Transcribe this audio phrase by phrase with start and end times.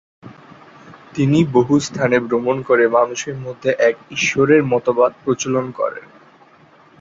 [1.13, 6.05] তিনি বহু স্থানে ভ্রমণ করে মানুষের মধ্যে এক ঈশ্বরের মতবাদ প্রচলন করেন।